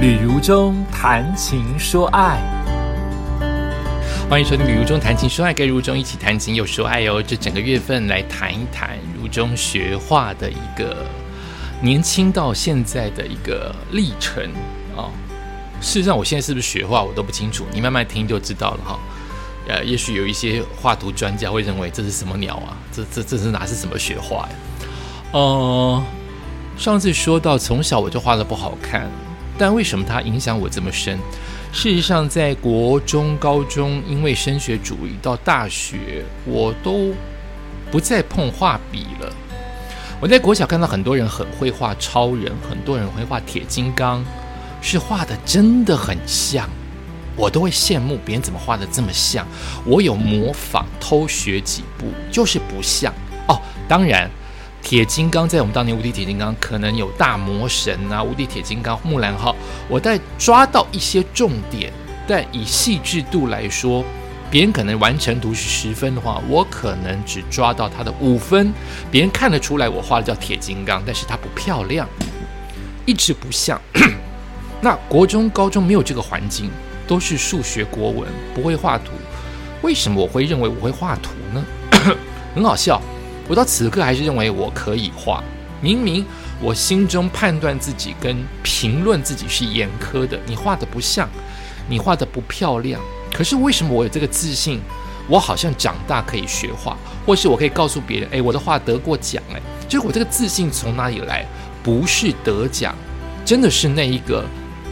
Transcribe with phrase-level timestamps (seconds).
[0.00, 2.40] 旅如中谈情说爱，
[4.30, 7.22] 欢迎收听《旅如中谈情说爱》，跟如中一起谈情又说爱哦。
[7.22, 11.04] 这整个月份来谈一谈如中学画的一个
[11.82, 14.42] 年轻到现在的一个历程
[14.96, 15.10] 哦。
[15.82, 18.98] 事实上，我现在是不是学画，我都不清楚，你慢慢听就知道了哈。
[19.68, 22.74] 呃，也许有一些画图专家会认为这是什么鸟啊？
[22.90, 24.52] 这这这是哪是什么学画呀？
[25.32, 26.02] 呃，
[26.78, 29.06] 上次说到从小我就画的不好看。
[29.60, 31.18] 但为什么它影响我这么深？
[31.70, 37.12] 事实上，在国中、高中，因为升学主义，到大学，我都
[37.90, 39.30] 不再碰画笔了。
[40.18, 44.24] 我在国小看到很多人很会画超人，很多人会画铁金刚，
[44.80, 46.66] 是画的真的很像，
[47.36, 49.46] 我都会羡慕别人怎么画的这么像。
[49.84, 53.12] 我有模仿偷学几步，就是不像
[53.46, 53.60] 哦。
[53.86, 54.30] 当然。
[54.82, 59.54] 铁金刚在我们当年无敌铁金刚可能有大魔神啊，无敌铁金刚木兰号，
[59.88, 61.92] 我在抓到一些重点，
[62.26, 64.04] 但以细致度来说，
[64.50, 68.72] 别人可能完成图是十分的话，我可能只抓到它的五分。
[69.10, 72.08] 别人看得出来我画的叫铁金刚，但是它不漂亮，
[73.06, 73.80] 一直不像。
[74.80, 76.70] 那国中、高中没有这个环境，
[77.06, 79.12] 都是数学、国文，不会画图。
[79.82, 81.64] 为什么我会认为我会画图呢？
[82.56, 83.00] 很好笑。
[83.50, 85.42] 我到此刻还是认为我可以画，
[85.80, 86.24] 明明
[86.62, 91.28] 我心中判断自己跟评论自己是严苛的，你画的不像，
[91.88, 93.00] 你画的不漂亮。
[93.34, 94.80] 可是为什么我有这个自信？
[95.26, 101.44] 我好像长大可以学画，或是我可以告诉别人，诶，我的画得过奖，诶，就是我这个自信从哪里来？
[101.82, 102.94] 不是得奖，
[103.44, 104.44] 真的是那一个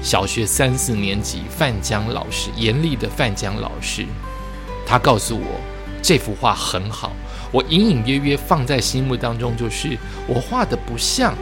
[0.03, 4.05] 小学三四年级范江老师，严厉的范江老师，
[4.85, 5.61] 他告诉我
[6.03, 7.13] 这幅画很好。
[7.51, 9.97] 我隐隐约约放在心目当中，就是
[10.27, 11.35] 我画的不像，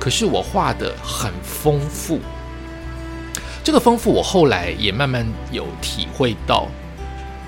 [0.00, 2.20] 可是我画的很丰富。
[3.62, 6.66] 这个丰富，我后来也慢慢有体会到，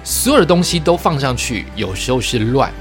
[0.04, 2.72] 所有的东西都放上去，有时候是乱，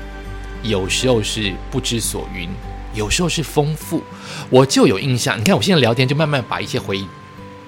[0.62, 2.50] 有时候是不知所云，
[2.94, 4.04] 有时候是丰富。
[4.50, 7.08] 我就有印象，你看我现在聊天，就慢慢把一些回忆。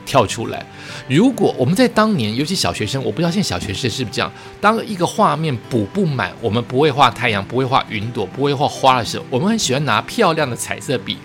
[0.05, 0.65] 跳出来！
[1.09, 4.31] 如果我们在当年，尤其小学生，我不知道现在小学生是不是这样。
[4.61, 11.17] 当一个画面补不满，我们不会画太阳，不会画云朵，不会画花的时候，我们很喜欢拿漂亮的彩色笔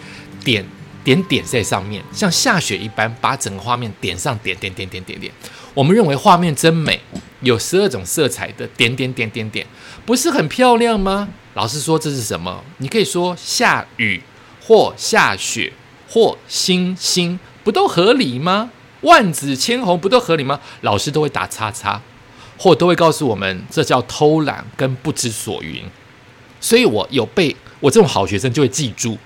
[0.43, 0.65] 点
[1.05, 5.33] 点点在上面，像下雪一般，把整个画面点上点点点点点点。
[5.75, 7.01] 我们认为画面真美，
[7.43, 9.67] 有十二种色彩的点点点点点，
[10.05, 11.29] 不是很漂亮吗？
[11.55, 12.63] 老师说这是什么？
[12.79, 14.23] 你可以说下雨，
[14.63, 15.73] 或下雪，
[16.09, 17.39] 或星星。
[17.71, 18.69] 不都合理吗？
[19.03, 20.59] 万紫千红不都合理吗？
[20.81, 22.03] 老师都会打叉叉，
[22.59, 25.85] 或都会告诉我们这叫偷懒跟不知所云。
[26.61, 29.17] 所以我有被我这种好学生就会记住，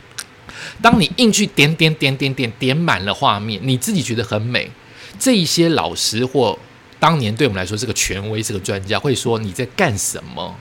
[0.83, 4.71] 当你硬去点点点点点点满了画面，你自己觉得很美，
[5.19, 6.59] 这一些老师或
[7.01, 10.55] 当年对我们来说是个权威，是个专家，会说你在干什么？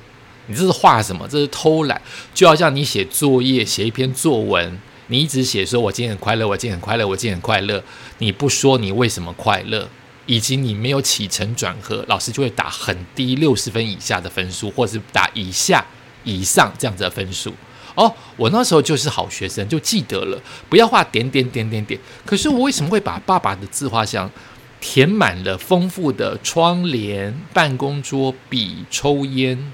[0.48, 1.28] 你这是画什么？
[1.28, 2.02] 这是偷懒，
[2.34, 4.80] 就要叫你写作业，写一篇作文。
[5.08, 7.84] 你一直写说，我今天很快乐，我今天很快乐，我今天很快乐。
[8.20, 9.90] 你不说你为什么快乐，
[10.26, 15.86] 以及你没有起承转合，老师就会打很低六十分以下的分数，或是打以下、
[16.24, 17.54] 以上这样子的分数。
[17.96, 22.00] 哦，我那时候就是好学生，就记得了，不要画点点点点点。
[22.26, 24.32] 可是我为什么会把爸爸的自画像
[24.80, 29.72] 填满了丰富的窗帘、办公桌、笔、抽烟？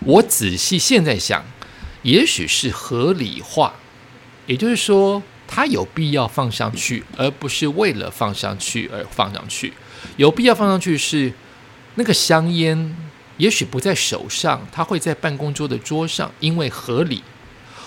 [0.00, 1.44] 我仔细现在想，
[2.02, 3.74] 也许是合理化。
[4.46, 9.72] 也就是说，它有必要放上去，而不是为了放上去而放上去。
[10.16, 11.32] 有必要放上去是
[11.96, 12.96] 那个香烟，
[13.38, 17.22] 也许不在手上，它会在办公桌的桌上，因为合理；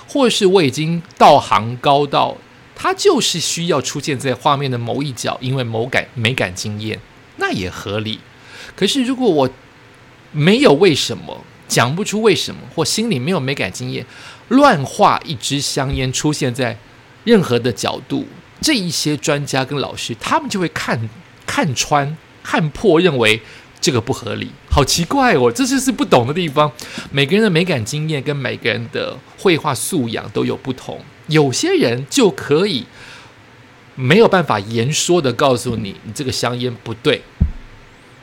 [0.07, 2.37] 或是我已经道行高到，
[2.75, 6.99] 它就是需要出现在画面的某一角，因为某感美感经验，
[7.37, 8.19] 那也合理。
[8.75, 9.49] 可是如果我
[10.31, 14.05] 没有为什么，讲不出为什么，或心里没有美感经验。
[14.49, 16.77] 乱画一支香烟出现在
[17.23, 18.27] 任何的角度，
[18.61, 21.09] 这一些专家跟老师，他们就会看
[21.45, 23.41] 看穿、看破，认为
[23.79, 24.49] 这个不合理。
[24.69, 26.71] 好奇怪哦，这就是不懂的地方。
[27.11, 32.85] 每个人的美感经验跟每个人的绘画素养都有不同，有些人就可以
[33.95, 37.21] 没有办法言说的告诉你，你这个香烟不对。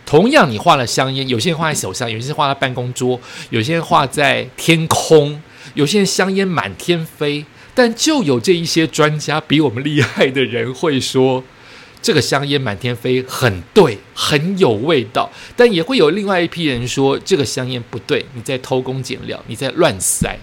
[0.04, 5.40] 同样，你画了香烟，有些人画在手上，有些人画在办公桌，有些人画在天空。
[5.76, 7.44] 有些人香烟满天飞，
[7.74, 11.44] 但就有这一些专家比我们厉害的人会说，
[12.00, 15.30] 这个香烟满天飞很对，很有味道。
[15.54, 20.38] 但也会有另外一批人说，这个香烟不对，你在偷工减料，你在乱塞。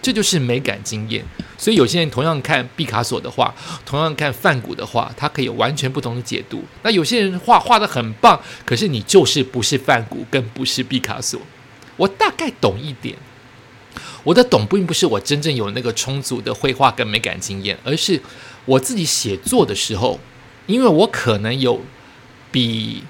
[0.00, 1.24] 这就是美感经验。
[1.58, 3.52] 所以有些人同样看毕卡索的画，
[3.84, 6.62] 同样看梵谷的画，他可以有完全不同的解读。
[6.84, 11.40] 那有些人画画的很棒，可是你就是不是梵谷，更不是毕卡索。
[11.96, 13.16] 我大概懂一点，
[14.24, 18.20] 我的懂并不是我真正有那个充足的绘画跟美感经验，而是
[18.64, 20.18] 我自己写作的时候，
[20.66, 21.80] 因为我可能有
[22.50, 23.02] 比。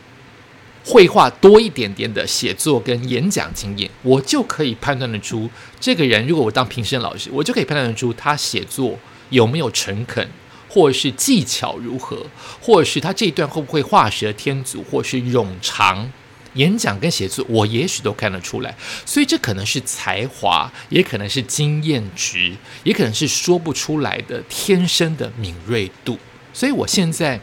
[0.85, 6.27] 绘画多一点点的写作跟演讲经验，我就可以判断得出这个人。
[6.27, 10.27] 如果我当评审老师，我就可以判断得出他写作有没有诚恳，
[10.67, 12.25] 或者是技巧如何，
[12.63, 16.11] 或者是他这一段会不会画蛇添足，或是冗长。
[16.55, 18.75] 演讲跟写作，我也许都看得出来。
[19.05, 22.55] 所以这可能是才华，也可能是经验值，
[22.85, 26.19] 也可能是说不出来的天生的敏锐度。
[26.53, 27.41] 所以我现在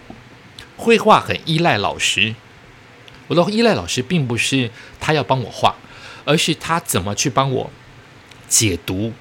[0.78, 2.36] 绘画很依赖老师。
[3.28, 4.70] 我的依赖老师并不是
[5.00, 5.76] 他要帮我画，
[6.26, 7.72] 而是他怎么去帮我
[8.48, 9.12] 解读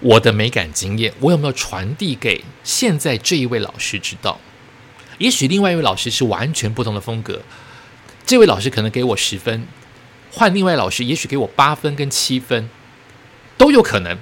[0.00, 4.40] 我的美感经验，我有没有传递给现在这一位老师知道？
[5.18, 7.42] 也许另外一位老师是完全不同的风格，
[8.26, 9.66] 这位老师可能给我十分，
[10.30, 12.68] 换另外老师也许给我八分跟七分
[13.56, 14.18] 都有可能。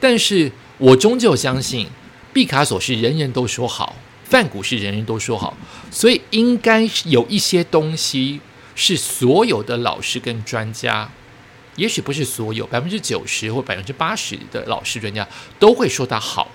[0.00, 1.88] 但是我终究相信，
[2.32, 5.56] 毕卡索是人人都说好，梵谷是人人都说好，
[5.90, 8.40] 所以应该有一些东西。
[8.76, 11.08] 是所有的老师跟专家，
[11.76, 15.24] 也许不是所有百分之九十或百分之八十的老师专家
[15.60, 16.50] 都会说他好，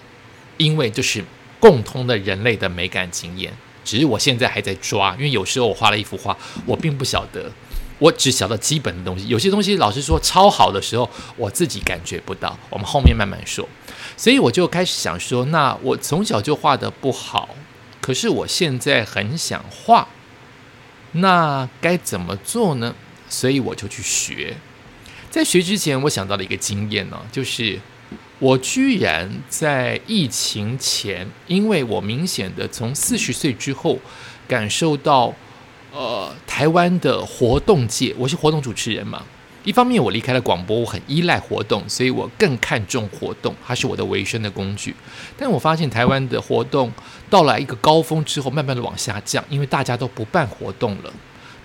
[0.57, 1.23] 因为这是
[1.61, 3.53] 共通的人类的美感经验。
[3.89, 6.37] 只是我现在还在抓，因为有时候我画了一幅画，
[6.67, 7.51] 我并不晓得，
[7.97, 9.27] 我只晓得基本的东西。
[9.27, 12.55] 有些东西老师说超好的时候，我自己感觉不到。
[12.69, 13.67] 我们后面慢慢说。
[14.15, 17.49] 所以我就开始想说，那我从小就画的不好，
[17.99, 20.07] 可是我现在很想画。
[21.13, 22.93] 那该怎么做呢？
[23.27, 24.55] 所以我就去学。
[25.31, 27.79] 在学之前，我想到了一个经验呢，就是
[28.39, 33.99] 我居然在疫情前，因为我明显的从四十岁之后
[34.47, 35.33] 感受到，
[35.91, 39.23] 呃，台湾的活动界，我是活动主持人嘛。
[39.65, 44.95] 一方面，我离开了广播，我很依赖活动，所以我更看重活动，它是我的维生的工具。
[45.37, 46.89] 但我发现台湾的活动
[47.29, 51.11] 到了一个高峰之后，慢慢的往下降，因为大家都不办活动了，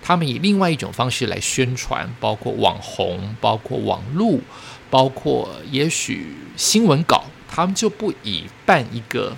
[0.03, 4.37] 他们以另外一种方式来宣传，包括网红，包括网络，
[4.95, 6.25] 包括也许
[6.55, 9.35] 新闻稿，他们就不以办一个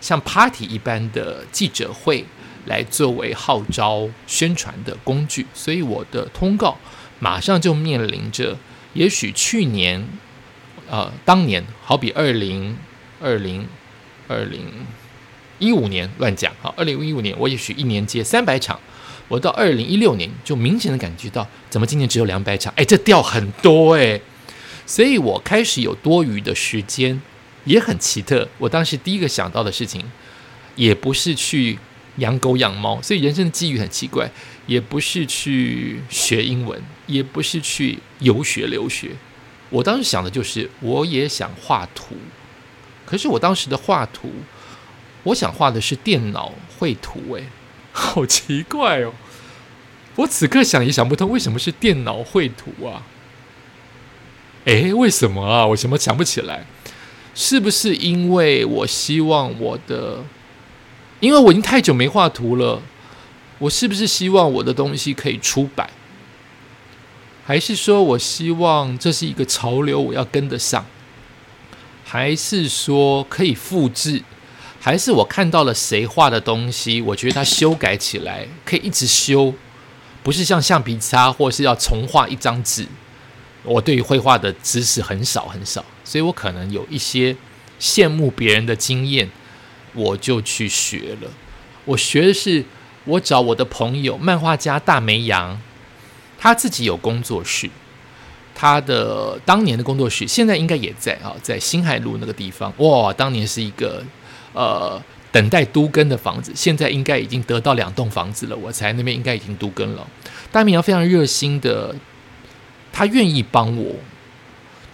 [0.00, 2.24] 像 party 一般的记者会
[2.64, 6.78] 来作为号召宣传的工具，所以我的通告。
[7.18, 8.56] 马上就面临着，
[8.94, 10.08] 也许去年，
[10.88, 12.74] 呃，当年好比二零
[13.20, 13.68] 二零
[14.26, 14.62] 二零
[15.58, 18.80] 一五年乱讲哈，二零一五年我也许一年接三百场，
[19.28, 22.72] 我到二零一六年就明显的感觉到，怎么今年只有两百场？
[22.76, 24.18] 哎，这掉很多哎，
[24.86, 27.20] 所以我开始有多余的时间，
[27.64, 28.48] 也很奇特。
[28.58, 30.04] 我当时第一个想到的事情，
[30.76, 31.78] 也不是去
[32.16, 34.30] 养狗养猫，所以人生的机遇很奇怪。
[34.66, 39.10] 也不是去学英文，也不是去游学留学。
[39.68, 42.16] 我当时想的就是，我也想画图。
[43.04, 44.32] 可是我当时的画图，
[45.24, 47.44] 我想画的是电脑绘图，诶，
[47.92, 49.12] 好奇怪哦！
[50.16, 53.04] 我此刻想也想不通，为什么是电脑绘图啊？
[54.64, 55.66] 诶，为什么啊？
[55.66, 56.66] 我什么想不起来？
[57.34, 60.22] 是不是因为我希望我的，
[61.20, 62.80] 因为我已经太久没画图了。
[63.58, 65.90] 我是不是希望我的东西可以出版？
[67.44, 70.86] 还是说我希望这是一个潮流，我要跟得上？
[72.04, 74.22] 还是说可以复制？
[74.80, 79.54] 还是我看到了谁画的东西，我觉得它修改起来可以一直修，
[80.22, 82.86] 不是像橡皮擦，或是要重画一张纸？
[83.64, 87.36] 我对于绘画的知识很少很少，所以我可能有一些
[87.80, 89.28] 羡慕别人的经验，
[89.94, 91.30] 我就去学了。
[91.84, 92.64] 我学的是。
[93.06, 95.60] 我找我的朋友漫画家大梅阳，
[96.38, 97.68] 他自己有工作室，
[98.54, 102.72] 他的当年的工作室现在应该也在啊，在新海路那个地方。
[102.78, 104.02] 哇，当年是一个
[104.54, 104.98] 呃
[105.30, 108.56] 等待都更的房子，现在应该已经得到两栋房子了。
[108.56, 110.08] 我猜那边应该已经都更了。
[110.50, 111.94] 大梅阳非常热心的，
[112.94, 113.96] 他愿意帮我，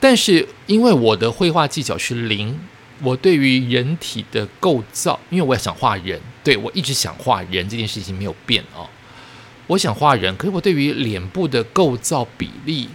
[0.00, 2.58] 但是因为我的绘画技巧是零。
[3.02, 8.86] 我对于人体的构造，因为我也想画人，对我一直想画人这件事情没有变哦。
[9.68, 12.90] 我想画人，可是我对于脸部的构造比例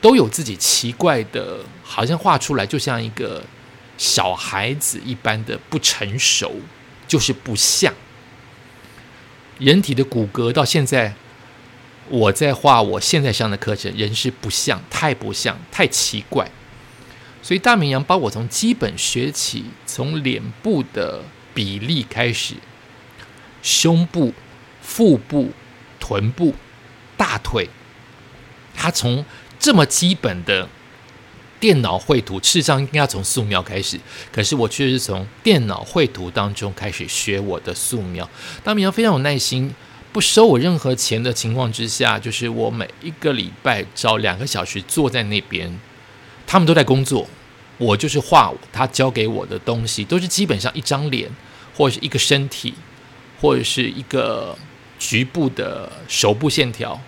[0.00, 3.44] 都有自己奇怪的，好像画出来就像一个
[3.98, 6.50] 小孩子一般的不成熟，
[7.06, 7.92] 就是不像
[9.58, 10.50] 人体的骨骼。
[10.50, 11.14] 到现在
[12.08, 16.50] 我在画我现在上的课程，人是不像，太不像，太奇怪。
[17.42, 22.54] 所以大绵羊把我从基本学起，从脸部的比例开始，
[23.62, 24.32] 胸部、
[24.80, 25.50] 腹部、
[26.00, 26.54] 臀部、
[27.16, 27.68] 大腿，
[28.74, 29.24] 他从
[29.58, 30.68] 这么基本的
[31.60, 33.98] 电脑绘图，事实上应该要从素描开始，
[34.32, 38.28] 可是我却是从电脑绘图当中开始学我的素描。
[38.62, 39.74] 大绵羊非常有耐心，
[40.14, 45.80] 不收我任何钱的情况之下，就是我每一个礼拜找两个小时坐在那边。
[46.46, 47.28] 他们都在工作，
[47.78, 51.28] 我就是画他教给我的东西，都是基本上一张脸
[51.76, 52.72] 或者是一个身体，
[53.40, 54.56] 或者是一个
[55.00, 57.00] 局部的手部线条，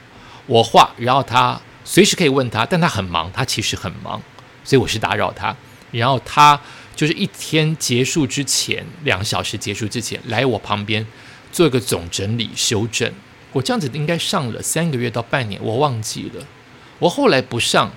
[0.47, 4.21] 我画，然后他随时可以问他，但他很忙，他其实很忙，
[4.65, 5.55] 所以我是打扰他，
[5.93, 6.61] 然后他
[6.97, 11.07] 就是一天结束之前，两个小时结束之前来我旁边
[11.57, 13.11] 做一个总整理修正，
[13.53, 16.47] 我这样子应该上了三个月到半年，我忘记了，
[16.99, 17.91] 我后来不上。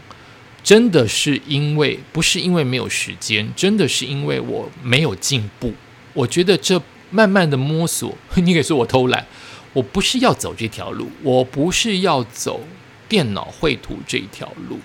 [0.62, 5.74] 真的是因为不是因为没有时间，真的是因为我没有进步。
[6.14, 9.26] 我觉得这慢慢的摸索， 你可以说我偷懒，
[9.74, 12.62] 我不是要走这条路，我不是要走
[13.10, 14.80] 电脑绘图这一条路，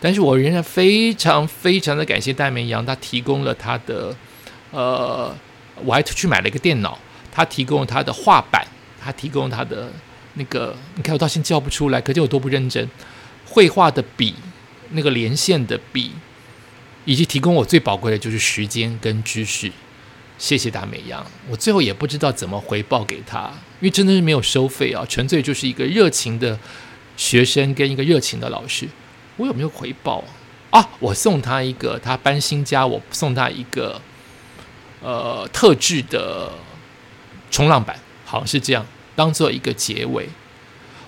[0.00, 4.16] 但是我仍然非常非常的感谢戴绵羊，他提供了他的
[4.72, 5.34] 呃，
[5.84, 6.98] 我还去买了一个电脑，
[7.40, 8.66] 他提供他的画板，
[9.02, 9.90] 他提供他的
[10.34, 12.86] 那个，你看我到现在叫不出来，可见我多不认真，
[13.46, 14.34] 绘画的笔。
[14.92, 16.10] 那个连线的笔，
[17.04, 19.70] 以及提供我最宝贵的就是时间跟知识，
[20.36, 21.24] 谢谢大美阳。
[21.48, 26.58] 我最后也不知道怎么回报给他，因为真的是没有收费啊，纯粹就是一个热情的
[27.16, 28.88] 学生跟一个热情的老师。
[29.36, 30.24] 我有没有回报
[30.70, 30.90] 啊？
[30.98, 34.02] 我送他一个，他搬新家，我送他一个
[35.00, 36.50] 呃特制的
[37.50, 40.28] 冲浪板，好像是这样，当做一个结尾。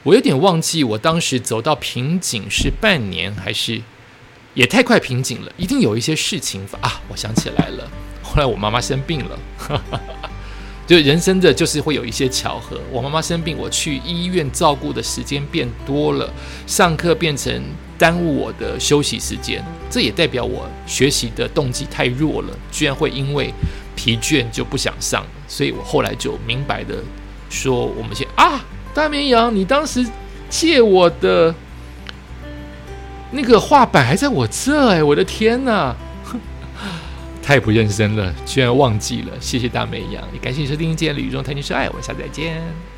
[0.03, 3.81] 我有点忘记，我当时走到瓶颈是半年还是
[4.55, 5.53] 也太快瓶颈了？
[5.57, 7.01] 一定有一些事情啊！
[7.09, 7.89] 我想起来了，
[8.23, 9.39] 后来我妈妈生病了，
[10.87, 12.81] 就人生的就是会有一些巧合。
[12.91, 16.29] 我妈妈生病，我去医院照顾的时间变多了，
[16.67, 17.63] 上课变成
[17.97, 23.55] 耽误我的休息时间，这也代表我学习的动机太弱了，居然会因为
[24.03, 25.25] 疲倦就不想上。
[25.47, 26.97] 所以我后来就明白的
[27.49, 28.61] 说，我们先啊。
[28.93, 30.05] 大绵羊，你当时
[30.51, 31.55] 借我的
[33.31, 35.95] 那个画板还在我这哎，我的天呐，
[37.43, 39.29] 太不认真了，居然忘记了。
[39.41, 42.92] 谢谢大绵羊，也感谢你收听今天的《雨中谈情说爱》，我们下次再见。